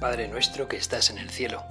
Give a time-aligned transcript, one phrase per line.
[0.00, 1.62] Padre nuestro que estás en el cielo,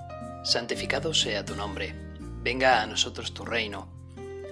[0.43, 1.95] santificado sea tu nombre,
[2.43, 3.89] venga a nosotros tu reino,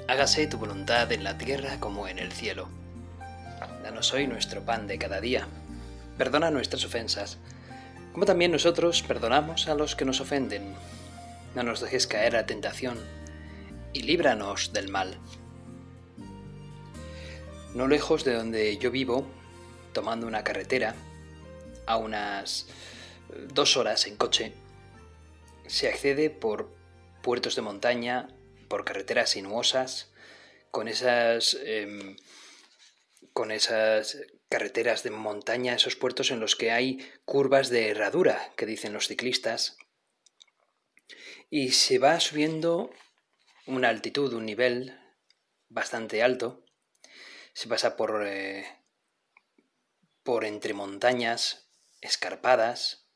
[0.07, 2.70] hágase tu voluntad en la tierra como en el cielo.
[3.84, 5.48] Danos hoy nuestro pan de cada día,
[6.18, 7.38] perdona nuestras ofensas,
[8.13, 10.73] como también nosotros perdonamos a los que nos ofenden.
[11.54, 12.98] No nos dejes caer a tentación,
[13.94, 15.20] y líbranos del mal.
[17.76, 19.27] No lejos de donde yo vivo,
[19.94, 20.96] tomando una carretera,
[21.85, 22.66] a unas
[23.54, 24.54] dos horas en coche,
[25.68, 26.73] se accede por
[27.22, 28.27] puertos de montaña,
[28.68, 30.12] por carreteras sinuosas,
[30.72, 32.16] con esas, em,
[33.34, 34.18] con esas
[34.49, 39.08] carreteras de montaña, esos puertos en los que hay curvas de herradura, que dicen los
[39.08, 39.77] ciclistas,
[41.49, 42.91] y se va subiendo
[43.66, 44.98] una altitud, un nivel
[45.70, 46.63] bastante alto,
[47.54, 48.66] se pasa por, eh,
[50.23, 51.70] por entre montañas
[52.01, 53.07] escarpadas,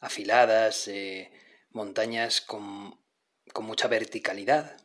[0.00, 1.30] afiladas, eh,
[1.70, 2.98] montañas con,
[3.52, 4.80] con mucha verticalidad.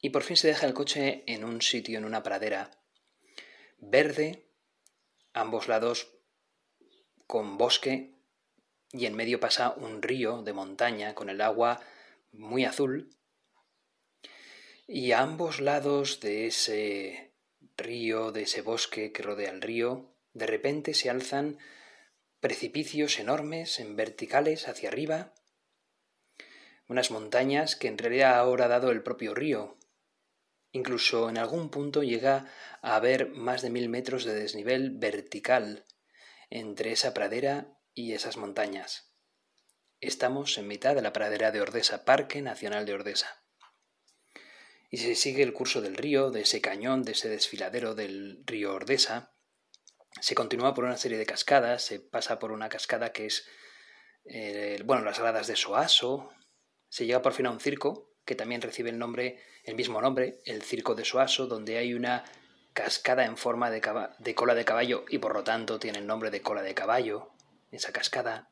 [0.00, 2.70] Y por fin se deja el coche en un sitio, en una pradera
[3.78, 4.46] verde,
[5.32, 6.12] ambos lados
[7.26, 8.14] con bosque,
[8.92, 11.80] y en medio pasa un río de montaña con el agua
[12.32, 13.10] muy azul.
[14.86, 17.32] Y a ambos lados de ese
[17.76, 21.58] río, de ese bosque que rodea el río, de repente se alzan
[22.44, 25.32] precipicios enormes en verticales hacia arriba,
[26.88, 29.78] unas montañas que en realidad ahora ha dado el propio río.
[30.70, 35.86] Incluso en algún punto llega a haber más de mil metros de desnivel vertical
[36.50, 39.14] entre esa pradera y esas montañas.
[40.02, 43.42] Estamos en mitad de la pradera de Ordesa, Parque Nacional de Ordesa.
[44.90, 48.74] Y se sigue el curso del río, de ese cañón, de ese desfiladero del río
[48.74, 49.33] Ordesa,
[50.20, 53.46] se continúa por una serie de cascadas, se pasa por una cascada que es,
[54.24, 56.30] eh, bueno, las gradas de Soaso,
[56.88, 60.40] se llega por fin a un circo que también recibe el nombre, el mismo nombre,
[60.44, 62.24] el Circo de Soaso, donde hay una
[62.72, 63.82] cascada en forma de,
[64.18, 67.32] de cola de caballo y por lo tanto tiene el nombre de cola de caballo,
[67.70, 68.48] esa cascada.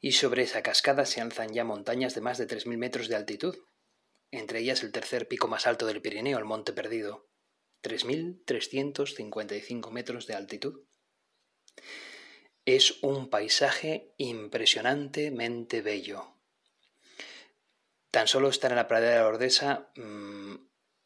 [0.00, 3.56] Y sobre esa cascada se alzan ya montañas de más de 3.000 metros de altitud,
[4.30, 7.26] entre ellas el tercer pico más alto del Pirineo, el Monte Perdido.
[7.84, 10.80] 3.355 metros de altitud.
[12.64, 16.38] Es un paisaje impresionantemente bello.
[18.10, 20.54] Tan solo estar en la pradera de la Ordesa, mm,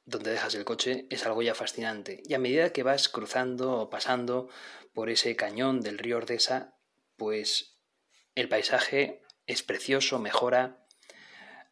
[0.04, 2.22] donde dejas el coche, es algo ya fascinante.
[2.24, 4.48] Y a medida que vas cruzando o pasando
[4.94, 6.78] por ese cañón del río Ordesa,
[7.16, 7.80] pues
[8.36, 10.86] el paisaje es precioso, mejora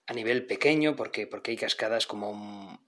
[0.07, 2.86] a nivel pequeño, porque, porque hay cascadas como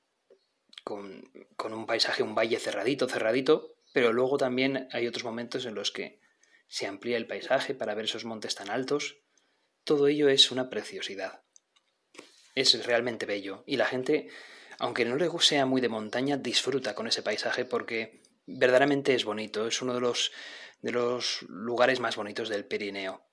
[0.88, 5.91] con, un paisaje, un valle cerradito, cerradito, pero luego también hay otros momentos en los
[5.91, 6.19] que
[6.66, 9.19] se amplía el paisaje para ver esos montes tan altos.
[9.84, 11.43] Todo ello es una preciosidad.
[12.54, 14.31] Es realmente bello y la gente,
[14.78, 19.66] aunque no le sea muy de montaña, disfruta con ese paisaje porque verdaderamente es bonito,
[19.66, 20.32] es uno de los,
[20.81, 23.27] de los lugares más bonitos del Pirineo.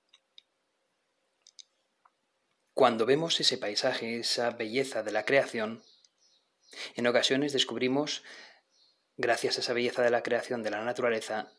[2.74, 5.82] Cuando vemos ese paisaje, esa belleza de la creación,
[6.94, 8.22] en ocasiones descubrimos,
[9.16, 11.52] gracias a esa belleza de la creación de la naturaleza,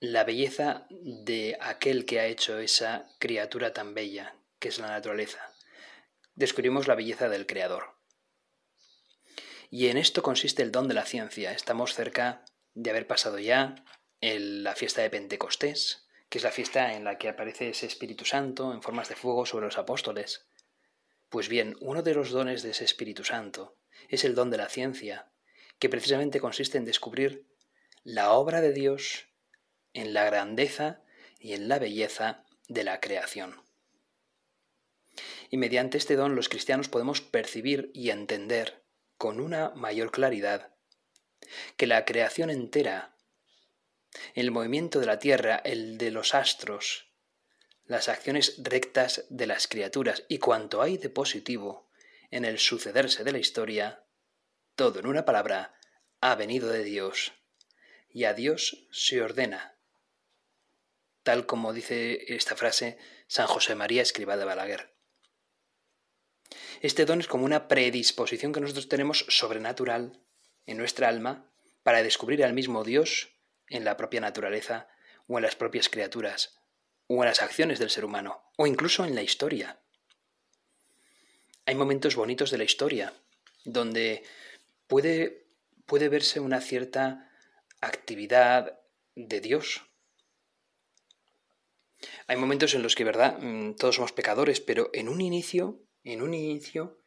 [0.00, 5.54] la belleza de aquel que ha hecho esa criatura tan bella, que es la naturaleza.
[6.34, 7.94] Descubrimos la belleza del Creador.
[9.70, 11.52] Y en esto consiste el don de la ciencia.
[11.52, 12.44] Estamos cerca
[12.74, 13.84] de haber pasado ya
[14.20, 18.72] la fiesta de Pentecostés, que es la fiesta en la que aparece ese Espíritu Santo
[18.72, 20.46] en formas de fuego sobre los apóstoles.
[21.28, 23.78] Pues bien, uno de los dones de ese Espíritu Santo
[24.08, 25.30] es el don de la ciencia,
[25.78, 27.46] que precisamente consiste en descubrir
[28.04, 29.28] la obra de Dios
[29.92, 31.02] en la grandeza
[31.38, 33.62] y en la belleza de la creación.
[35.50, 38.84] Y mediante este don los cristianos podemos percibir y entender
[39.18, 40.74] con una mayor claridad
[41.76, 43.16] que la creación entera,
[44.34, 47.12] el movimiento de la tierra, el de los astros,
[47.84, 51.90] las acciones rectas de las criaturas y cuanto hay de positivo
[52.32, 54.04] en el sucederse de la historia,
[54.74, 55.78] todo en una palabra,
[56.20, 57.34] ha venido de Dios,
[58.08, 59.76] y a Dios se ordena,
[61.22, 64.96] tal como dice esta frase San José María Escriba de Balaguer.
[66.80, 70.24] Este don es como una predisposición que nosotros tenemos sobrenatural
[70.64, 71.52] en nuestra alma
[71.82, 73.36] para descubrir al mismo Dios
[73.68, 74.88] en la propia naturaleza
[75.26, 76.58] o en las propias criaturas
[77.08, 79.81] o en las acciones del ser humano o incluso en la historia.
[81.72, 83.14] Hay momentos bonitos de la historia,
[83.64, 84.24] donde
[84.88, 85.46] puede,
[85.86, 87.30] puede verse una cierta
[87.80, 88.78] actividad
[89.14, 89.80] de Dios.
[92.26, 93.38] Hay momentos en los que, ¿verdad?
[93.40, 97.00] Mm, todos somos pecadores, pero en un inicio, en un inicio,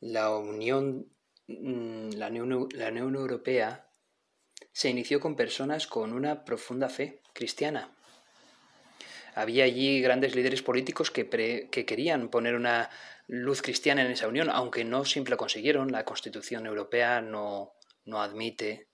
[0.00, 1.14] la Unión,
[1.46, 3.90] mm, la Unión, Europea
[4.72, 7.94] se inició con personas con una profunda fe cristiana.
[9.34, 11.28] Había allí grandes líderes políticos que
[11.68, 12.88] querían poner una
[13.26, 15.92] luz cristiana en esa unión, aunque no siempre lo consiguieron.
[15.92, 17.74] La Constitución Europea no,
[18.04, 18.88] no admite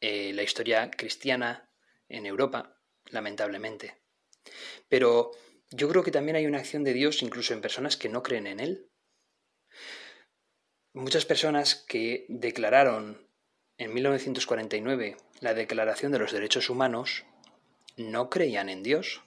[0.00, 1.70] eh, la historia cristiana
[2.08, 2.78] en Europa,
[3.10, 4.00] lamentablemente.
[4.88, 5.32] Pero
[5.70, 8.46] yo creo que también hay una acción de Dios incluso en personas que no creen
[8.46, 8.90] en Él.
[10.92, 13.28] Muchas personas que declararon
[13.78, 17.24] en 1949 la Declaración de los Derechos Humanos
[17.96, 19.22] no creían en Dios.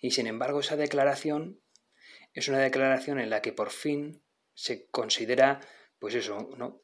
[0.00, 1.60] Y sin embargo esa declaración
[2.38, 4.22] es una declaración en la que por fin
[4.54, 5.60] se considera,
[5.98, 6.82] pues eso, ¿no?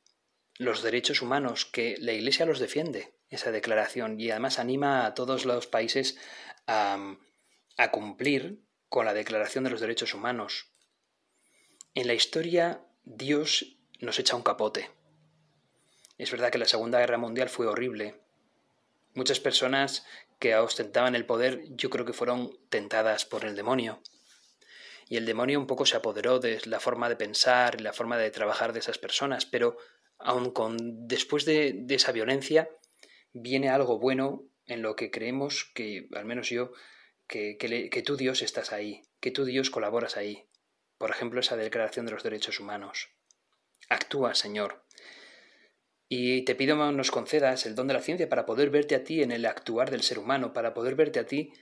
[0.58, 5.44] los derechos humanos, que la Iglesia los defiende, esa declaración, y además anima a todos
[5.44, 6.18] los países
[6.66, 7.16] a,
[7.76, 10.72] a cumplir con la Declaración de los Derechos Humanos.
[11.94, 14.90] En la historia Dios nos echa un capote.
[16.18, 18.20] Es verdad que la Segunda Guerra Mundial fue horrible.
[19.14, 20.04] Muchas personas
[20.40, 24.02] que ostentaban el poder yo creo que fueron tentadas por el demonio.
[25.08, 28.18] Y el demonio un poco se apoderó de la forma de pensar y la forma
[28.18, 29.76] de trabajar de esas personas, pero
[30.18, 32.70] aun con después de, esa violencia
[33.32, 36.72] viene algo bueno en lo que creemos que, al menos yo,
[37.26, 40.46] que, que, tú Dios estás ahí, que tú Dios colaboras ahí.
[40.98, 43.10] Por ejemplo, esa declaración de los derechos humanos.
[43.88, 44.84] Actúa, Señor.
[46.08, 49.22] Y te pido nos concedas el don de la ciencia para poder verte a ti
[49.22, 51.52] en el actuar del ser humano, para poder verte a ti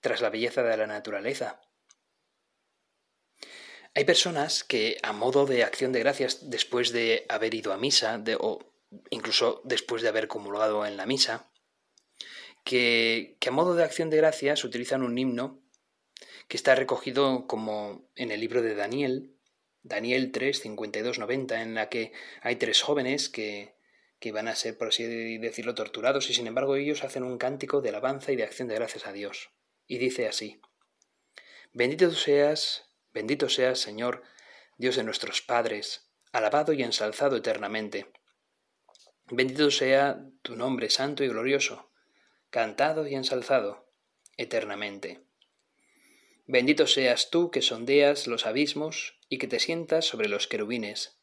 [0.00, 1.60] tras la belleza de la naturaleza,
[3.94, 8.22] hay personas que a modo de acción de gracias después de haber ido a misa
[8.38, 8.60] o
[9.10, 11.50] incluso después de haber comulgado en la misa,
[12.64, 15.60] que, que a modo de acción de gracias utilizan un himno
[16.48, 19.36] que está recogido como en el libro de Daniel,
[19.82, 23.74] Daniel 3, 52, 90, en la que hay tres jóvenes que,
[24.18, 27.80] que van a ser, por así decirlo, torturados y sin embargo ellos hacen un cántico
[27.80, 29.50] de alabanza y de acción de gracias a Dios.
[29.86, 30.60] Y dice así,
[31.72, 34.22] Bendito seas, Bendito seas, Señor,
[34.78, 38.06] Dios de nuestros padres, alabado y ensalzado eternamente.
[39.30, 41.90] Bendito sea tu nombre santo y glorioso,
[42.50, 43.88] cantado y ensalzado
[44.36, 45.22] eternamente.
[46.46, 51.20] Bendito seas tú que sondeas los abismos y que te sientas sobre los querubines,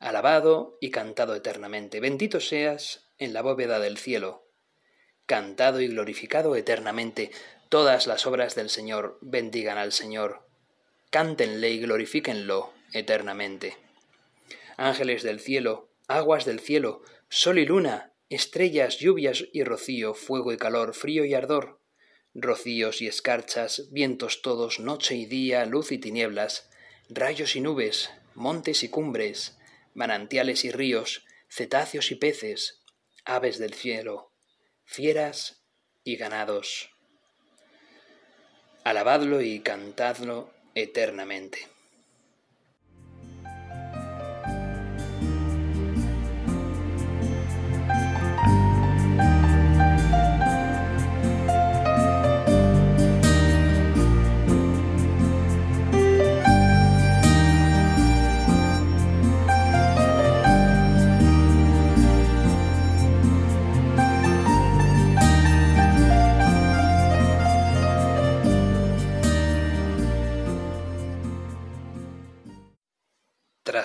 [0.00, 2.00] alabado y cantado eternamente.
[2.00, 4.48] Bendito seas en la bóveda del cielo,
[5.26, 7.30] cantado y glorificado eternamente.
[7.68, 10.43] Todas las obras del Señor bendigan al Señor
[11.14, 13.76] cántenle y glorifíquenlo eternamente.
[14.76, 20.56] Ángeles del cielo, aguas del cielo, sol y luna, estrellas, lluvias y rocío, fuego y
[20.56, 21.78] calor, frío y ardor,
[22.34, 26.68] rocíos y escarchas, vientos todos, noche y día, luz y tinieblas,
[27.08, 29.56] rayos y nubes, montes y cumbres,
[29.94, 32.82] manantiales y ríos, cetáceos y peces,
[33.24, 34.32] aves del cielo,
[34.84, 35.62] fieras
[36.02, 36.90] y ganados.
[38.82, 41.73] Alabadlo y cantadlo eternamente.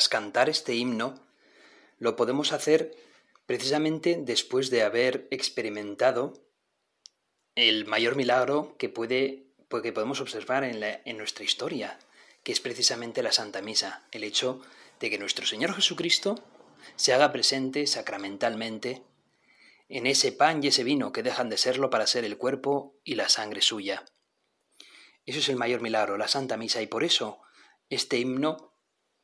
[0.08, 1.20] Cantar este himno,
[1.98, 2.96] lo podemos hacer
[3.46, 6.34] precisamente después de haber experimentado
[7.56, 12.00] el mayor milagro que, puede, pues, que podemos observar en, en nuestra historia,
[12.44, 14.62] que es precisamente la Santa Misa, el hecho
[15.00, 16.42] de que nuestro Señor Jesucristo
[16.96, 19.04] se haga presente sacramentalmente
[19.90, 23.16] en ese pan y ese vino que dejan de serlo para ser el cuerpo y
[23.16, 24.06] la sangre suya.
[25.26, 27.40] Eso es el mayor milagro, la Santa Misa, y por eso
[27.90, 28.69] este himno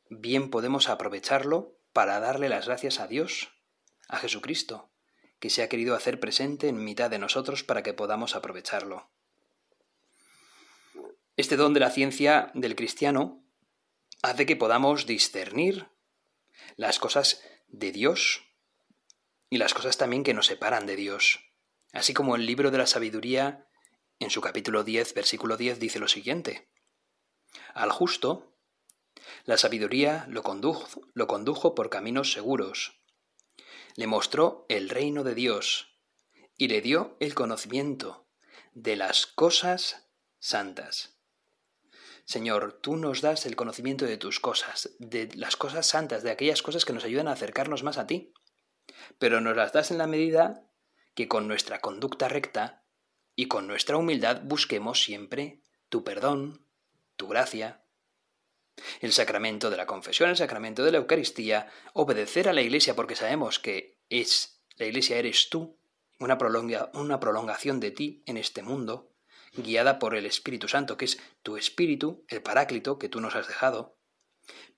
[0.09, 3.49] bien podemos aprovecharlo para darle las gracias a Dios,
[4.07, 4.91] a Jesucristo,
[5.39, 9.09] que se ha querido hacer presente en mitad de nosotros para que podamos aprovecharlo.
[11.37, 13.43] Este don de la ciencia del cristiano
[14.21, 15.89] hace que podamos discernir
[16.77, 18.43] las cosas de Dios
[19.49, 21.39] y las cosas también que nos separan de Dios.
[21.91, 23.67] Así como el libro de la sabiduría,
[24.19, 26.69] en su capítulo 10, versículo 10, dice lo siguiente.
[27.73, 28.54] Al justo
[29.43, 32.99] la sabiduría lo condujo, lo condujo por caminos seguros.
[33.95, 35.99] Le mostró el reino de Dios
[36.57, 38.27] y le dio el conocimiento
[38.73, 41.15] de las cosas santas.
[42.25, 46.63] Señor, tú nos das el conocimiento de tus cosas, de las cosas santas, de aquellas
[46.63, 48.33] cosas que nos ayudan a acercarnos más a ti,
[49.19, 50.67] pero nos las das en la medida
[51.13, 52.83] que con nuestra conducta recta
[53.35, 56.67] y con nuestra humildad busquemos siempre tu perdón,
[57.15, 57.84] tu gracia.
[58.99, 63.15] El sacramento de la confesión, el sacramento de la Eucaristía, obedecer a la Iglesia porque
[63.15, 65.79] sabemos que es la Iglesia eres tú,
[66.19, 66.37] una,
[66.93, 69.11] una prolongación de ti en este mundo,
[69.53, 73.47] guiada por el Espíritu Santo, que es tu Espíritu, el Paráclito que tú nos has
[73.47, 73.97] dejado,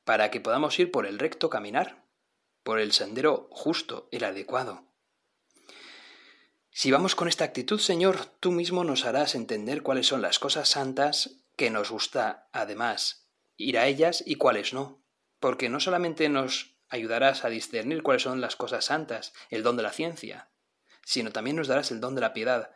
[0.04, 2.06] para que podamos ir por el recto caminar,
[2.64, 4.88] por el sendero justo, el adecuado.
[6.70, 10.70] Si vamos con esta actitud, Señor, tú mismo nos harás entender cuáles son las cosas
[10.70, 13.27] santas que nos gusta, además,
[13.58, 15.04] ir a ellas y cuáles no,
[15.40, 19.84] porque no solamente nos ayudarás a discernir cuáles son las cosas santas, el don de
[19.84, 20.50] la ciencia,
[21.04, 22.72] sino también nos darás el don de la piedad,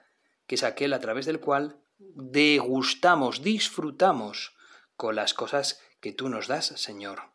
[0.47, 4.55] que es aquel a través del cual degustamos, disfrutamos
[4.95, 7.31] con las cosas que tú nos das, Señor.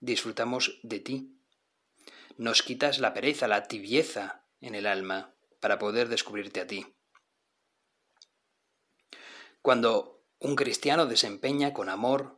[0.00, 1.40] Disfrutamos de ti.
[2.36, 6.86] Nos quitas la pereza, la tibieza en el alma para poder descubrirte a ti.
[9.60, 12.37] Cuando un cristiano desempeña con amor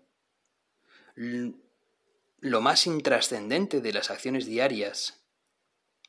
[2.40, 5.24] lo más intrascendente de las acciones diarias,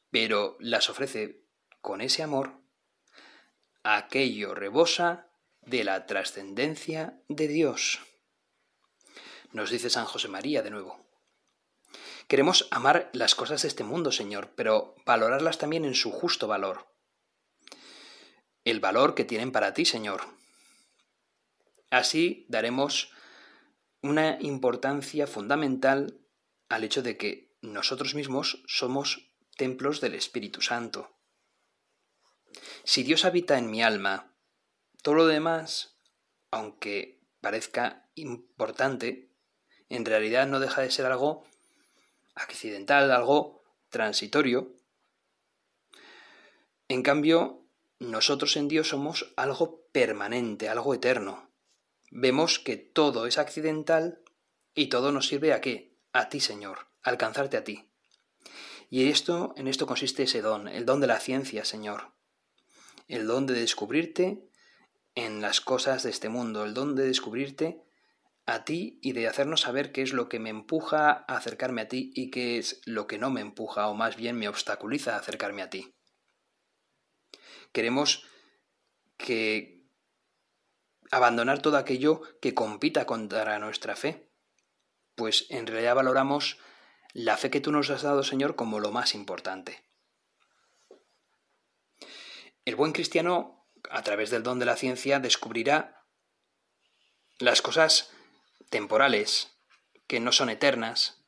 [0.10, 1.44] pero las ofrece
[1.82, 2.62] con ese amor,
[3.84, 5.28] aquello rebosa
[5.62, 8.00] de la trascendencia de Dios.
[9.52, 11.06] Nos dice San José María de nuevo.
[12.28, 16.92] Queremos amar las cosas de este mundo, Señor, pero valorarlas también en su justo valor
[18.64, 20.22] el valor que tienen para ti, Señor.
[21.90, 23.12] Así daremos
[24.02, 26.20] una importancia fundamental
[26.70, 31.18] al hecho de que nosotros mismos somos templos del Espíritu Santo.
[32.84, 34.34] Si Dios habita en mi alma,
[35.04, 36.00] todo lo demás,
[36.50, 39.32] aunque parezca importante,
[39.90, 41.44] en realidad no deja de ser algo
[42.34, 44.74] accidental, algo transitorio.
[46.88, 47.66] En cambio,
[48.00, 51.51] nosotros en Dios somos algo permanente, algo eterno.
[52.14, 54.22] Vemos que todo es accidental
[54.76, 55.96] y todo nos sirve a qué?
[56.12, 57.90] A ti, Señor, alcanzarte a ti.
[58.90, 62.12] Y esto, en esto consiste ese don, el don de la ciencia, Señor.
[63.08, 64.46] El don de descubrirte
[65.16, 67.82] en las cosas de este mundo, el don de descubrirte
[68.46, 71.88] a ti y de hacernos saber qué es lo que me empuja a acercarme a
[71.88, 75.20] ti y qué es lo que no me empuja o más bien me obstaculiza a
[75.20, 75.96] acercarme a ti.
[77.72, 78.26] Queremos
[79.16, 79.81] que
[81.12, 84.32] abandonar todo aquello que compita contra nuestra fe,
[85.16, 86.58] pues en realidad valoramos
[87.14, 89.84] la fe que tú nos has dado, Señor, como lo más importante.
[92.64, 96.06] El buen cristiano, a través del don de la ciencia, descubrirá
[97.40, 98.12] las cosas
[98.70, 99.52] temporales,
[100.08, 101.26] que no son eternas,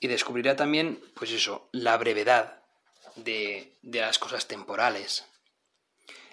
[0.00, 2.64] y descubrirá también, pues eso, la brevedad
[3.16, 5.26] de, las cosas temporales,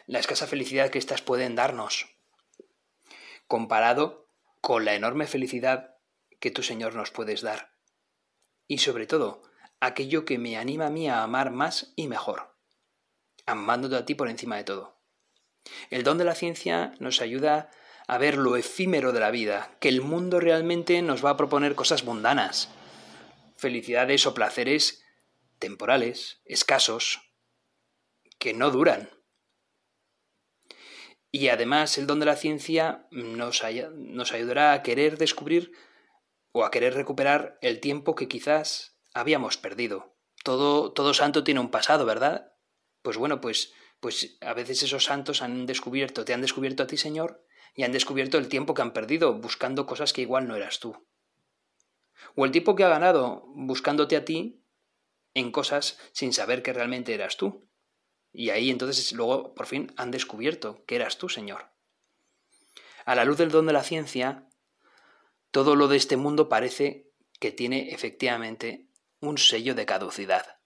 [0.09, 2.07] la escasa felicidad que éstas pueden darnos,
[3.45, 4.25] comparado
[4.59, 5.97] con la enorme felicidad
[6.39, 7.75] que tu Señor nos puedes dar.
[8.67, 9.43] Y sobre todo,
[9.79, 12.55] aquello que me anima a mí a amar más y mejor,
[13.45, 14.99] amándote a ti por encima de todo.
[15.91, 17.69] El don de la ciencia nos ayuda
[18.07, 21.75] a ver lo efímero de la vida, que el mundo realmente nos va a proponer
[21.75, 22.69] cosas mundanas,
[23.57, 25.03] felicidades o placeres
[25.59, 27.21] temporales, escasos,
[28.39, 29.11] que no duran.
[31.31, 33.61] Y además el don de la ciencia nos,
[33.93, 35.71] nos ayudará a querer descubrir
[36.51, 40.15] o a querer recuperar el tiempo que quizás habíamos perdido.
[40.43, 42.53] Todo, todo santo tiene un pasado, ¿verdad?
[43.01, 46.97] Pues bueno, pues, pues a veces esos santos han descubierto, te han descubierto a ti,
[46.97, 47.45] Señor,
[47.75, 51.05] y han descubierto el tiempo que han perdido buscando cosas que igual no eras tú.
[52.35, 54.63] O el tiempo que ha ganado buscándote a ti
[55.33, 57.68] en cosas sin saber que realmente eras tú.
[58.31, 61.71] Y ahí entonces luego por fin han descubierto que eras tú, Señor.
[63.05, 64.47] A la luz del don de la ciencia,
[65.51, 68.87] todo lo de este mundo parece que tiene efectivamente
[69.19, 70.59] un sello de caducidad.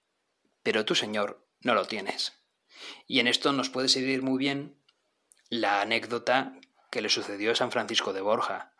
[0.61, 2.33] Pero tú, Señor, no lo tienes.
[3.07, 4.81] Y en esto nos puede servir muy bien
[5.49, 6.59] la anécdota
[6.91, 8.73] que le sucedió a San Francisco de Borja,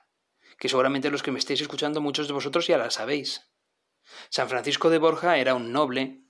[0.58, 3.50] que seguramente los que me estéis escuchando muchos de vosotros ya la sabéis.
[4.30, 6.24] San Francisco de Borja era un noble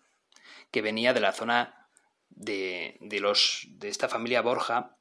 [0.72, 1.83] que venía de la zona
[2.36, 4.98] de, los, de esta familia Borja,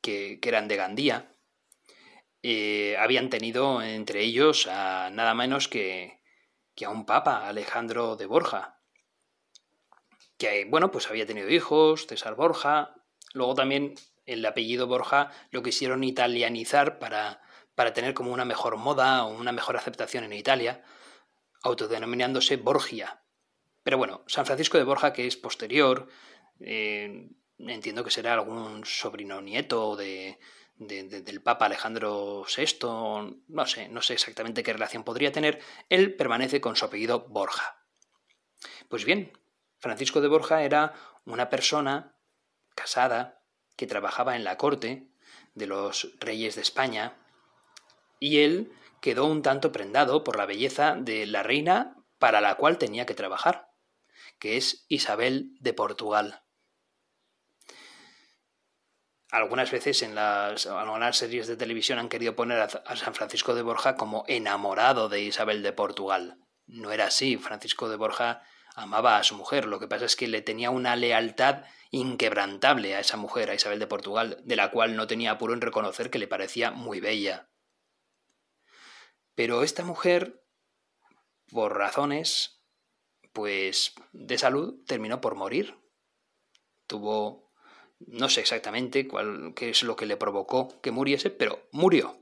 [0.00, 1.34] que, eran de Gandía.
[2.42, 6.20] Eh, habían tenido entre ellos a nada menos que,
[6.74, 8.80] que a un papa, Alejandro de Borja,
[10.38, 12.94] que bueno, pues había tenido hijos, César Borja,
[13.32, 13.94] luego también
[14.26, 17.42] El apellido Borja lo quisieron italianizar para,
[17.74, 20.82] para tener como una mejor moda o una mejor aceptación en Italia,
[21.62, 23.22] autodenominándose Borgia.
[23.82, 26.08] Pero bueno, San Francisco de Borja, que es posterior,
[26.64, 27.28] eh,
[27.58, 30.38] entiendo que será algún sobrino nieto de,
[30.76, 32.78] del Papa Alejandro VI,
[33.48, 37.78] no sé, no sé exactamente qué relación podría tener, él permanece con su apellido Borja.
[38.88, 39.38] Pues bien,
[39.78, 42.16] Francisco de Borja era una persona
[42.74, 43.42] casada
[43.76, 45.08] que trabajaba en la corte
[45.54, 47.16] de los reyes de España
[48.18, 52.78] y él quedó un tanto prendado por la belleza de la reina para la cual
[52.78, 53.70] tenía que trabajar,
[54.38, 56.41] que es Isabel de Portugal
[59.32, 63.62] algunas veces en las algunas series de televisión han querido poner a, San Francisco de
[63.62, 66.38] Borja como enamorado de Isabel de Portugal.
[66.66, 67.38] No era así.
[67.38, 68.42] Francisco de Borja
[68.76, 69.64] amaba a su mujer.
[69.64, 73.78] Lo que pasa es que le tenía una lealtad inquebrantable a esa mujer, a Isabel
[73.78, 77.48] de Portugal, de la cual no tenía apuro en reconocer que le parecía muy bella.
[79.34, 80.44] Pero esta mujer,
[81.50, 82.62] por razones,
[83.32, 85.78] pues, de salud, terminó por morir.
[86.86, 87.41] Tuvo
[88.08, 92.18] no sé exactamente cuál, qué es lo que le provocó que muriese, pero murió.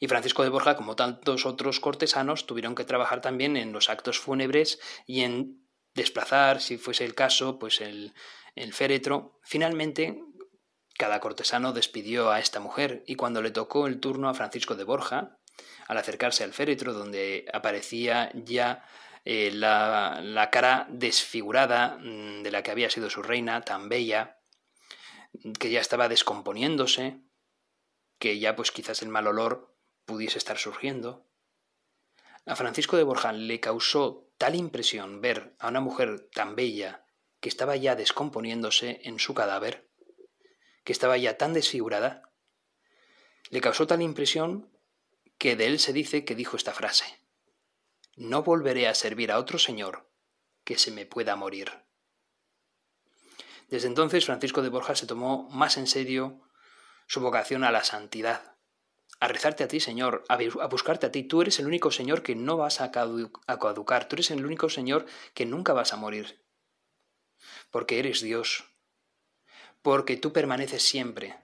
[0.00, 4.18] Y Francisco de Borja, como tantos otros cortesanos, tuvieron que trabajar también en los actos
[4.18, 5.64] fúnebres y en
[5.94, 8.12] desplazar, si fuese el caso, pues el,
[8.56, 9.38] el féretro.
[9.42, 10.20] Finalmente,
[10.98, 14.84] cada cortesano despidió a esta mujer y cuando le tocó el turno a Francisco de
[14.84, 15.38] Borja,
[15.86, 18.84] al acercarse al féretro donde aparecía ya
[19.24, 24.41] eh, la, la, cara desfigurada mm, de la que había sido su reina, tan bella,
[25.58, 27.20] que ya estaba descomponiéndose,
[28.18, 29.74] que ya pues quizás el mal olor
[30.04, 31.26] pudiese estar surgiendo.
[32.44, 37.04] A Francisco de Borja le causó tal impresión ver a una mujer tan bella
[37.40, 39.88] que estaba ya descomponiéndose en su cadáver,
[40.84, 42.32] que estaba ya tan desfigurada,
[43.50, 44.70] le causó tal impresión
[45.38, 47.04] que de él se dice que dijo esta frase,
[48.16, 50.08] No volveré a servir a otro señor
[50.64, 51.70] que se me pueda morir.
[53.72, 56.42] Desde entonces Francisco de Borja se tomó más en serio
[57.06, 58.54] su vocación a la santidad,
[59.18, 61.24] a rezarte a ti, Señor, a buscarte a ti.
[61.24, 65.06] Tú eres el único Señor que no vas a caducar, tú eres el único Señor
[65.32, 66.44] que nunca vas a morir,
[67.70, 68.66] porque eres Dios,
[69.80, 71.38] porque tú permaneces siempre,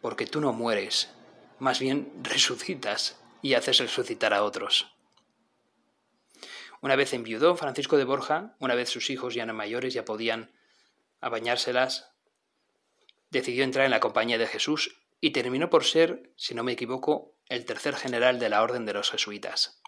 [0.00, 1.10] porque tú no mueres,
[1.58, 4.94] más bien resucitas y haces resucitar a otros.
[6.80, 10.56] Una vez enviudó Francisco de Borja, una vez sus hijos ya no mayores ya podían
[11.20, 12.10] a bañárselas,
[13.30, 17.34] decidió entrar en la compañía de Jesús y terminó por ser, si no me equivoco,
[17.48, 19.80] el tercer general de la Orden de los Jesuitas.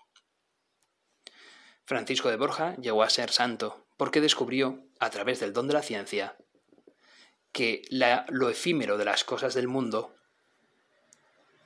[1.84, 5.82] Francisco de Borja llegó a ser santo porque descubrió, a través del don de la
[5.82, 6.36] ciencia,
[7.52, 10.14] que lo efímero de las cosas del mundo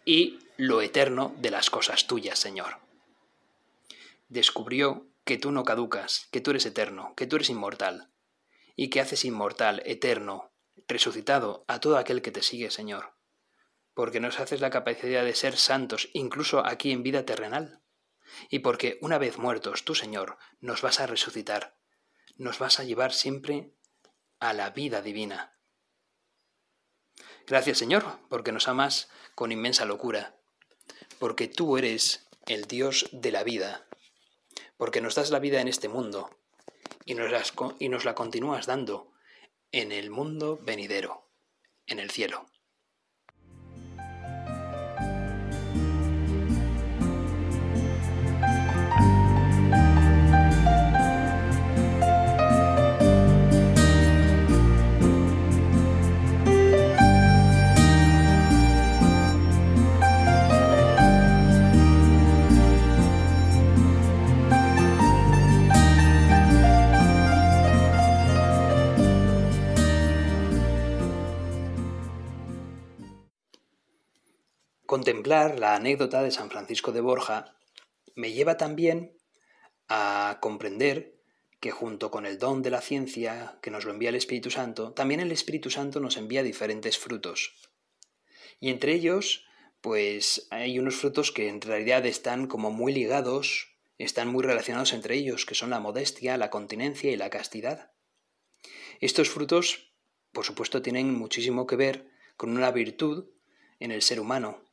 [0.04, 2.78] y lo eterno de las cosas tuyas, Señor.
[4.28, 8.08] Descubrió que tú no caducas, que tú eres eterno, que tú eres inmortal,
[8.76, 10.52] y que haces inmortal, eterno,
[10.88, 13.14] resucitado a todo aquel que te sigue, Señor,
[13.94, 17.82] porque nos haces la capacidad de ser santos incluso aquí en vida terrenal,
[18.48, 21.78] y porque una vez muertos tú, Señor, nos vas a resucitar,
[22.36, 23.72] nos vas a llevar siempre
[24.40, 25.56] a la vida divina.
[27.46, 30.36] Gracias, Señor, porque nos amas con inmensa locura,
[31.18, 33.86] porque tú eres el Dios de la vida,
[34.76, 36.30] porque nos das la vida en este mundo,
[37.04, 39.12] y nos, y nos la continúas dando
[39.72, 41.30] en el mundo venidero,
[41.86, 42.46] en el cielo.
[74.94, 77.56] Contemplar la anécdota de San Francisco de Borja
[78.14, 79.18] me lleva también
[79.88, 81.18] a comprender
[81.58, 84.92] que junto con el don de la ciencia que nos lo envía el Espíritu Santo,
[84.92, 87.56] también el Espíritu Santo nos envía diferentes frutos.
[88.60, 89.44] Y entre ellos,
[89.80, 95.16] pues hay unos frutos que en realidad están como muy ligados, están muy relacionados entre
[95.16, 97.90] ellos, que son la modestia, la continencia y la castidad.
[99.00, 99.92] Estos frutos,
[100.30, 103.24] por supuesto, tienen muchísimo que ver con una virtud
[103.80, 104.63] en el ser humano,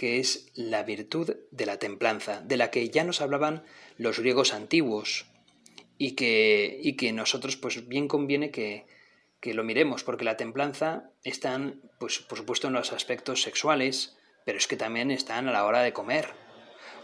[0.00, 3.64] que es la virtud de la templanza, de la que ya nos hablaban
[3.98, 5.26] los griegos antiguos
[5.98, 8.86] y que, y que nosotros pues bien conviene que,
[9.42, 11.60] que lo miremos, porque la templanza está,
[11.98, 15.82] pues, por supuesto, en los aspectos sexuales, pero es que también están a la hora
[15.82, 16.28] de comer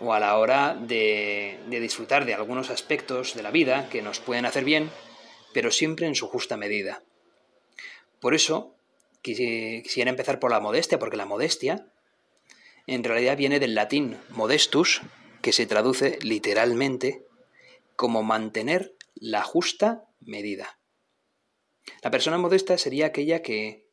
[0.01, 4.21] o a la hora de, de disfrutar de algunos aspectos de la vida que nos
[4.21, 4.91] pueden hacer bien,
[5.53, 7.03] pero siempre en su justa medida.
[8.21, 8.75] Por eso,
[9.21, 11.91] quisiera empezar por la modestia, porque la modestia
[12.87, 15.03] en realidad viene del latín modestus,
[15.43, 17.27] que se traduce literalmente
[17.97, 20.79] como mantener la justa medida.
[22.03, 23.89] La persona modesta sería aquella que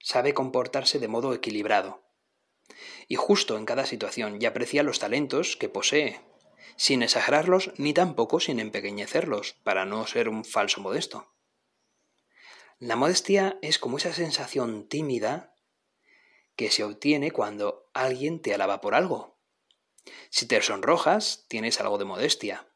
[0.00, 2.02] sabe comportarse de modo equilibrado
[3.08, 6.20] y justo en cada situación y aprecia los talentos que posee,
[6.76, 11.32] sin exagerarlos ni tampoco sin empequeñecerlos, para no ser un falso modesto.
[12.78, 15.51] La modestia es como esa sensación tímida
[16.56, 19.38] que se obtiene cuando alguien te alaba por algo.
[20.30, 22.66] Si te sonrojas, tienes algo de modestia.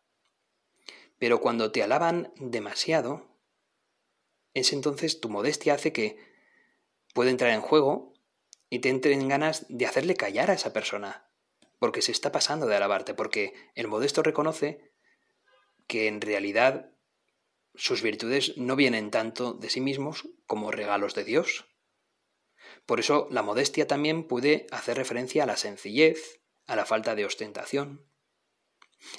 [1.18, 3.26] Pero cuando te alaban demasiado,
[4.54, 6.18] es entonces tu modestia hace que
[7.14, 8.14] puede entrar en juego
[8.68, 11.30] y te entren ganas de hacerle callar a esa persona,
[11.78, 14.92] porque se está pasando de alabarte, porque el modesto reconoce
[15.86, 16.90] que en realidad
[17.74, 21.66] sus virtudes no vienen tanto de sí mismos como regalos de Dios.
[22.86, 27.24] Por eso la modestia también puede hacer referencia a la sencillez, a la falta de
[27.24, 28.06] ostentación.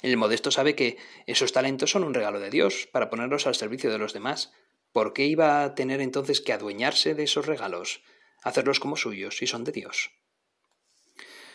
[0.02, 3.90] El modesto sabe que esos talentos son un regalo de Dios para ponerlos al servicio
[3.90, 4.52] de los demás.
[4.92, 8.02] ¿Por qué iba a tener entonces que adueñarse de esos regalos,
[8.42, 10.10] hacerlos como suyos si son de Dios?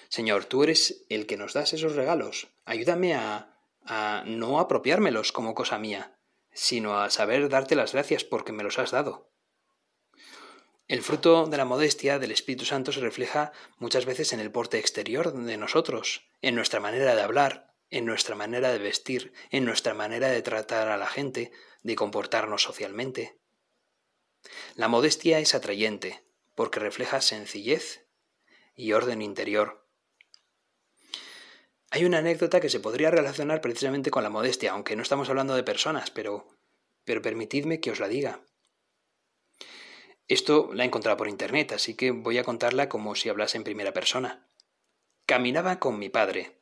[0.08, 2.48] Señor, tú eres el que nos das esos regalos.
[2.66, 6.20] Ayúdame a, a no apropiármelos como cosa mía,
[6.52, 9.32] sino a saber darte las gracias porque me los has dado.
[10.88, 14.80] El fruto de la modestia del Espíritu Santo se refleja muchas veces en el porte
[14.80, 19.94] exterior de nosotros, en nuestra manera de hablar, en nuestra manera de vestir, en nuestra
[19.94, 21.52] manera de tratar a la gente,
[21.84, 23.38] de comportarnos socialmente.
[24.76, 28.06] La modestia es atrayente porque refleja sencillez
[28.76, 29.88] y orden interior.
[31.92, 35.56] Hay una anécdota que se podría relacionar precisamente con la modestia, aunque no estamos hablando
[35.56, 36.48] de personas, pero,
[37.06, 38.44] pero permitidme que os la diga.
[40.28, 43.64] Esto la he encontrado por internet, así que voy a contarla como si hablase en
[43.64, 44.48] primera persona.
[45.26, 46.60] Caminaba con mi padre,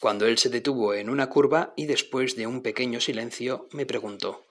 [0.00, 4.44] cuando él se detuvo en una curva y después de un pequeño silencio me preguntó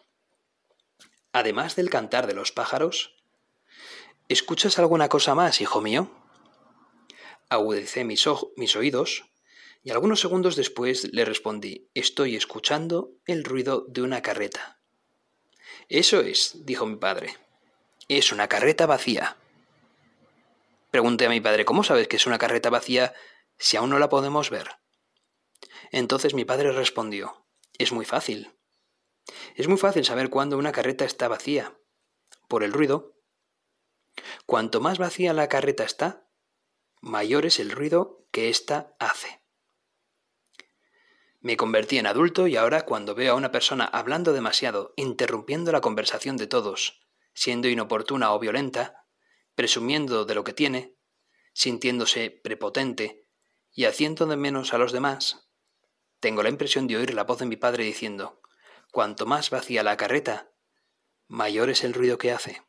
[1.33, 3.15] Además del cantar de los pájaros,
[4.29, 6.09] ¿escuchas alguna cosa más, hijo mío?
[7.49, 9.25] Agudecé mis, mis oídos
[9.83, 14.79] y algunos segundos después le respondí, estoy escuchando el ruido de una carreta.
[15.89, 17.35] Eso es, dijo mi padre.
[18.07, 19.35] Es una carreta vacía.
[20.91, 23.15] Pregunté a mi padre, ¿cómo sabes que es una carreta vacía
[23.57, 24.77] si aún no la podemos ver?
[25.91, 27.47] Entonces mi padre respondió,
[27.79, 28.53] es muy fácil.
[29.55, 31.79] Es muy fácil saber cuándo una carreta está vacía.
[32.47, 33.17] Por el ruido.
[34.45, 36.29] Cuanto más vacía la carreta está,
[37.01, 39.41] mayor es el ruido que ésta hace.
[41.39, 45.81] Me convertí en adulto y ahora cuando veo a una persona hablando demasiado, interrumpiendo la
[45.81, 47.04] conversación de todos,
[47.35, 49.05] siendo inoportuna o violenta,
[49.53, 50.95] presumiendo de lo que tiene,
[51.53, 53.27] sintiéndose prepotente
[53.71, 55.47] y haciendo de menos a los demás,
[56.19, 58.41] tengo la impresión de oír la voz de mi padre diciendo,
[58.91, 60.51] cuanto más vacía la carreta,
[61.27, 62.63] mayor es el ruido que hace.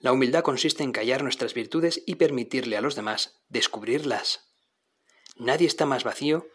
[0.00, 4.52] La humildad consiste en callar nuestras virtudes y permitirle a los demás descubrirlas.
[5.36, 6.48] Nadie está más vacío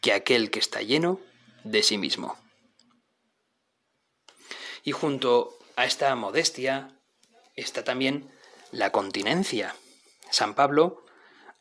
[0.00, 1.20] que aquel que está lleno
[1.64, 2.38] de sí mismo.
[4.84, 6.90] Y junto a esta modestia
[7.54, 8.28] está también
[8.72, 9.76] la continencia.
[10.28, 11.06] San Pablo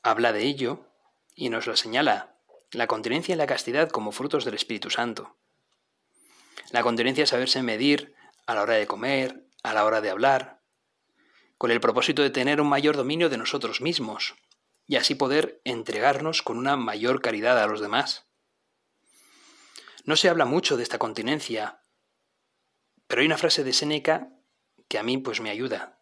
[0.01, 0.87] habla de ello
[1.35, 2.33] y nos lo señala,
[2.71, 5.37] la continencia y la castidad como frutos del Espíritu Santo.
[6.71, 8.15] La continencia es saberse medir
[8.47, 10.61] a la hora de comer, a la hora de hablar,
[11.59, 14.33] con el propósito de tener un mayor dominio de nosotros mismos
[14.87, 18.25] y así poder entregarnos con una mayor caridad a los demás.
[20.05, 21.83] No se habla mucho de esta continencia,
[23.07, 24.29] pero hay una frase de Séneca
[24.87, 25.99] que a mí pues me ayuda.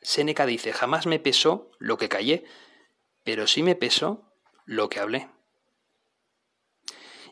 [0.00, 2.44] Séneca dice, jamás me pesó lo que callé,
[3.24, 4.32] pero sí me pesó
[4.64, 5.30] lo que hablé.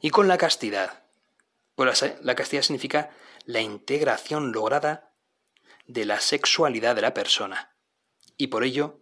[0.00, 1.04] Y con la castidad.
[1.74, 3.10] Pues la castidad significa
[3.44, 5.14] la integración lograda
[5.86, 7.76] de la sexualidad de la persona.
[8.36, 9.00] Y por ello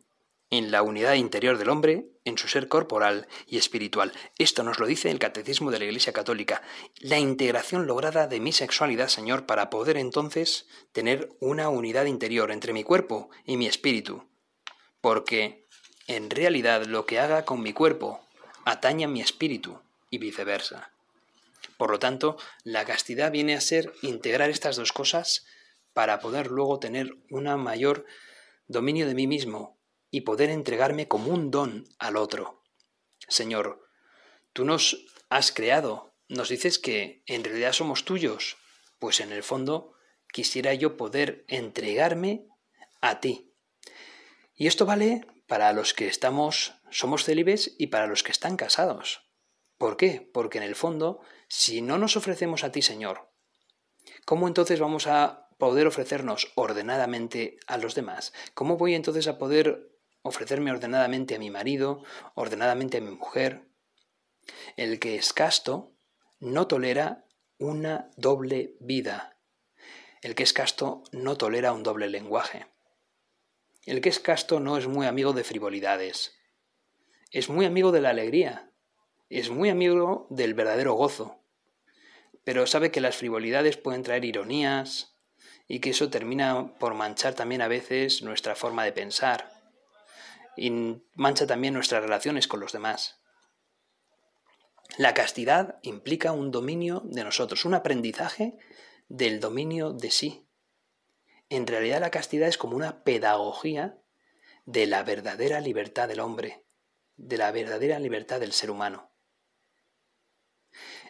[0.51, 4.13] en la unidad interior del hombre, en su ser corporal y espiritual.
[4.39, 6.63] Esto nos lo dice el Catecismo de la Iglesia Católica.
[7.01, 12.73] La integración lograda de mi sexualidad, Señor, para poder entonces tener una unidad interior entre
[12.73, 14.25] mi cuerpo y mi espíritu.
[15.01, 15.67] Porque,
[16.07, 18.21] en realidad, lo que haga con mi cuerpo
[18.65, 20.91] atañe a mi espíritu y viceversa.
[21.77, 25.45] Por lo tanto, la castidad viene a ser integrar estas dos cosas
[25.93, 28.07] para poder luego tener una mayor
[28.69, 29.77] dominio de mí mismo
[30.15, 32.63] y poder entregarme como un don al otro.
[33.27, 33.85] Señor,
[34.53, 38.57] tú nos has creado, nos dices que en realidad somos tuyos,
[39.01, 39.95] pues en el fondo
[40.33, 42.47] quisiera yo poder entregarme
[43.01, 43.57] a ti.
[44.55, 49.29] Y esto vale para los que estamos, somos célibes y para los que están casados.
[49.79, 50.31] ¿Por qué?
[50.33, 53.33] Porque en el fondo, si no nos ofrecemos a ti, Señor,
[54.25, 58.33] ¿cómo entonces vamos a poder ofrecernos ordenadamente a los demás?
[58.55, 59.94] ¿Cómo voy entonces a poder
[60.25, 62.03] ofrecerme ordenadamente a mi marido,
[62.35, 63.69] ordenadamente a mi mujer?
[64.77, 65.93] El que es casto
[66.41, 67.27] no tolera
[67.59, 69.39] una doble vida.
[70.23, 72.67] El que es casto no tolera un doble lenguaje.
[73.85, 76.35] El que es casto no es muy amigo de frivolidades.
[77.31, 78.71] Es muy amigo de la alegría.
[79.29, 81.39] Es muy amigo del verdadero gozo.
[82.45, 85.19] Pero sabe que las frivolidades pueden traer ironías
[85.69, 89.54] y que eso termina por manchar también a veces nuestra forma de pensar
[90.57, 90.71] y
[91.15, 93.21] mancha también nuestras relaciones con los demás.
[94.97, 98.59] La castidad implica un dominio de nosotros, un aprendizaje
[99.09, 100.49] del dominio de sí.
[101.49, 103.99] En realidad la castidad es como una pedagogía
[104.67, 106.65] de la verdadera libertad del hombre,
[107.17, 109.11] de la verdadera libertad del ser humano.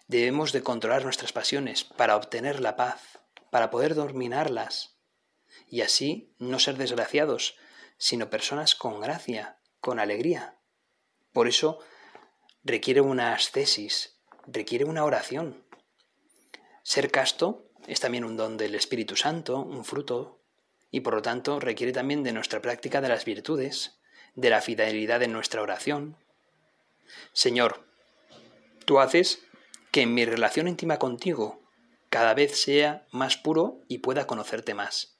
[0.06, 4.98] Debemos de controlar nuestras pasiones para obtener la paz, para poder dominarlas
[5.66, 7.56] y así no ser desgraciados,
[7.96, 10.56] sino personas con gracia, con alegría.
[11.32, 11.80] Por eso
[12.64, 15.64] requiere una ascesis, requiere una oración.
[16.82, 20.40] Ser casto es también un don del Espíritu Santo, un fruto,
[20.90, 23.98] y por lo tanto requiere también de nuestra práctica de las virtudes,
[24.34, 26.16] de la fidelidad en nuestra oración.
[27.32, 27.86] Señor,
[28.84, 29.42] tú haces
[29.90, 31.62] que en mi relación íntima contigo
[32.10, 35.18] cada vez sea más puro y pueda conocerte más.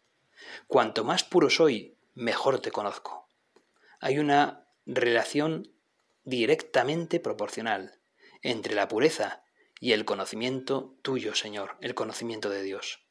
[0.68, 3.28] Cuanto más puro soy, mejor te conozco.
[4.00, 5.72] Hay una relación
[6.24, 8.00] directamente proporcional
[8.42, 9.44] entre la pureza
[9.80, 13.04] y el conocimiento tuyo, Señor, el conocimiento de Dios.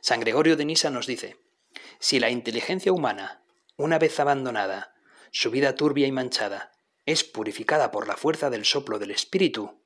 [0.00, 1.36] San Gregorio de Nisa nos dice,
[1.98, 3.44] si la inteligencia humana,
[3.76, 4.94] una vez abandonada,
[5.30, 6.72] su vida turbia y manchada,
[7.04, 9.82] es purificada por la fuerza del soplo del Espíritu,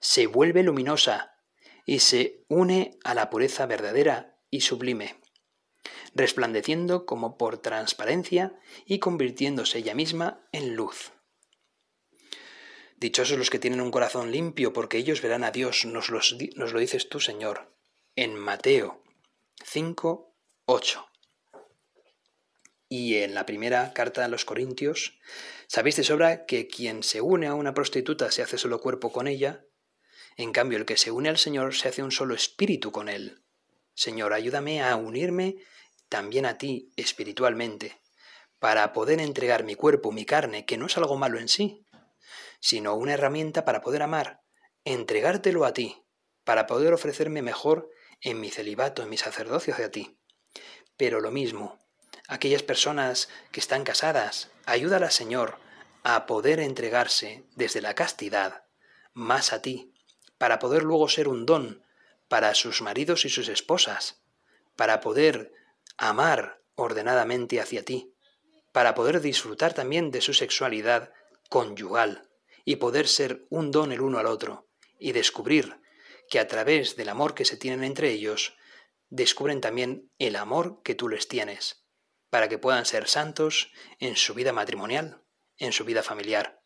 [0.00, 1.36] se vuelve luminosa
[1.86, 5.20] y se une a la pureza verdadera y sublime,
[6.14, 11.12] resplandeciendo como por transparencia y convirtiéndose ella misma en luz.
[12.96, 17.08] Dichosos los que tienen un corazón limpio, porque ellos verán a Dios, nos, lo dices
[17.08, 17.70] tú, Señor,
[18.16, 19.02] en Mateo
[19.62, 20.34] 5,
[20.66, 21.06] 8.
[22.88, 25.18] Y en la primera carta a los Corintios,
[25.66, 29.26] sabéis de sobra que quien se une a una prostituta se hace solo cuerpo con
[29.26, 29.66] ella,
[30.36, 33.42] en cambio el que se une al Señor se hace un solo espíritu con él.
[33.94, 35.56] Señor, ayúdame a unirme
[36.14, 38.00] también a ti espiritualmente,
[38.60, 41.84] para poder entregar mi cuerpo, mi carne, que no es algo malo en sí,
[42.60, 44.40] sino una herramienta para poder amar,
[44.84, 46.04] entregártelo a ti,
[46.44, 50.16] para poder ofrecerme mejor en mi celibato, en mi sacerdocio hacia ti.
[50.96, 51.80] Pero lo mismo,
[52.28, 55.58] aquellas personas que están casadas, ayúdala, Señor,
[56.04, 58.66] a poder entregarse desde la castidad
[59.14, 59.92] más a ti,
[60.38, 61.82] para poder luego ser un don
[62.28, 64.22] para sus maridos y sus esposas,
[64.76, 65.52] para poder
[65.96, 68.14] amar ordenadamente hacia ti,
[68.72, 71.12] para poder disfrutar también de su sexualidad
[71.48, 72.28] conyugal,
[72.64, 75.80] y poder ser un don el uno al otro y descubrir
[76.30, 78.56] que a través del amor que se tienen entre ellos,
[79.10, 81.84] descubren también el amor que tú les tienes,
[82.30, 85.22] para que puedan ser santos en su vida matrimonial,
[85.58, 86.62] en su vida familiar.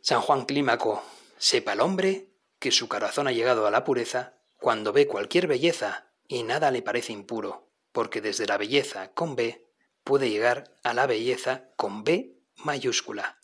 [0.00, 1.02] San Juan Clímaco,
[1.38, 6.12] sepa el hombre que su corazón ha llegado a la pureza cuando ve cualquier belleza
[6.28, 9.66] y nada le parece impuro, porque desde la belleza con B
[10.04, 13.40] puede llegar a la belleza con B mayúscula.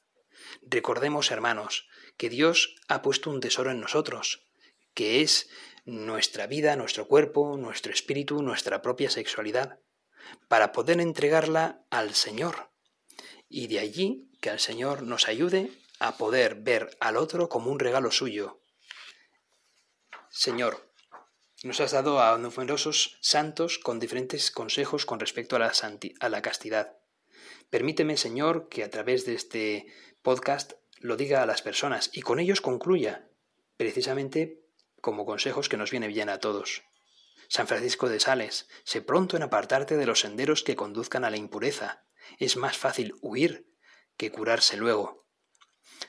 [0.62, 4.47] Recordemos, hermanos, que Dios ha puesto un tesoro en nosotros,
[4.95, 5.49] que es
[5.85, 9.81] nuestra vida, nuestro cuerpo, nuestro espíritu, nuestra propia sexualidad,
[10.49, 12.71] para poder entregarla al Señor.
[13.49, 17.79] Y de allí que el Señor nos ayude a poder ver al otro como un
[17.79, 18.61] regalo suyo.
[20.31, 20.92] Señor,
[21.64, 26.98] nos has dado a numerosos santos con diferentes consejos con respecto a la, castidad.
[27.70, 29.87] Permíteme, Señor, que a través de este
[30.22, 33.29] podcast lo diga a las personas y con ellos concluya,
[33.77, 34.61] precisamente
[35.01, 36.83] como consejos que nos viene bien a todos.
[37.48, 41.37] San Francisco de Sales, sé pronto en apartarte de los senderos que conduzcan a la
[41.37, 42.05] impureza.
[42.38, 43.68] Es más fácil huir
[44.16, 45.27] que curarse luego.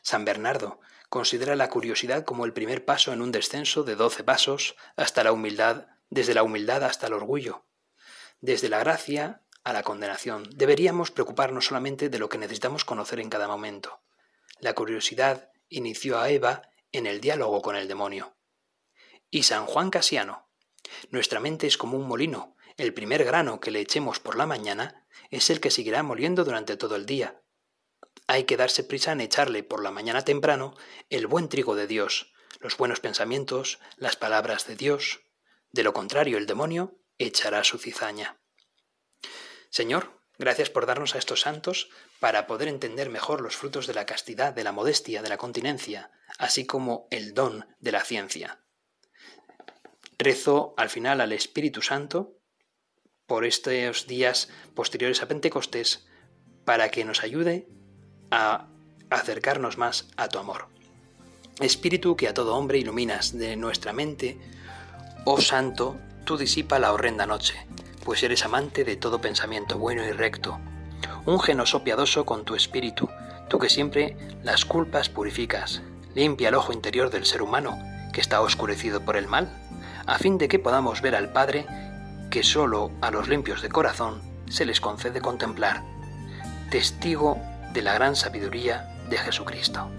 [0.02, 0.80] San Bernardo
[1.14, 5.32] considera la curiosidad como el primer paso en un descenso de doce pasos hasta la
[5.32, 7.68] humildad desde la humildad hasta el orgullo,
[8.42, 10.50] desde la gracia a la condenación.
[10.56, 14.02] Deberíamos preocuparnos solamente de lo que necesitamos conocer en cada momento.
[14.60, 18.36] La curiosidad inició a Eva en el diálogo con el demonio.
[19.30, 20.50] Y San Juan Casiano.
[21.12, 22.56] Nuestra mente es como un molino.
[22.76, 26.76] El primer grano que le echemos por la mañana es el que seguirá moliendo durante
[26.76, 27.43] todo el día.
[28.28, 30.76] Hay que darse prisa en echarle por la mañana temprano
[31.10, 35.22] el buen trigo de Dios, los buenos pensamientos, las palabras de Dios.
[35.72, 38.40] De lo contrario, el demonio echará su cizaña.
[39.70, 44.06] Señor, gracias por darnos a estos santos para poder entender mejor los frutos de la
[44.06, 48.64] castidad, de la modestia, de la continencia, así como el don de la ciencia.
[50.18, 52.38] Rezo al final al Espíritu Santo
[53.26, 56.06] por estos días posteriores a Pentecostés
[56.66, 57.68] para que nos ayude
[58.34, 58.66] a
[59.12, 60.66] acercarnos más a tu amor.
[61.60, 64.40] Espíritu que a todo hombre iluminas de nuestra mente,
[65.24, 67.68] oh Santo, tú disipa la horrenda noche,
[68.04, 70.58] pues eres amante de todo pensamiento bueno y recto.
[71.28, 73.08] Un genoso piadoso con tu espíritu,
[73.50, 75.84] tú que siempre las culpas purificas,
[76.16, 77.78] limpia el ojo interior del ser humano,
[78.14, 79.48] que está oscurecido por el mal,
[80.08, 81.68] a fin de que podamos ver al Padre,
[82.32, 85.84] que solo a los limpios de corazón se les concede contemplar,
[86.72, 87.38] testigo
[87.74, 89.90] de la gran sabiduría de Jesucristo.